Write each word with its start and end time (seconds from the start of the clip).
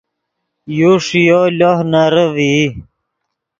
یو 0.77 0.91
ݰییو 1.05 1.41
لوہ 1.57 1.79
نرے 1.91 2.25
ڤئی 2.33 2.59